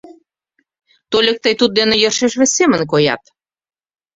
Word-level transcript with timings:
Тольык 1.11 1.37
тый 1.43 1.53
туддене 1.59 1.95
йӧршеш 1.99 2.33
вес 2.39 2.51
семын 2.57 2.81
коят. 2.91 3.23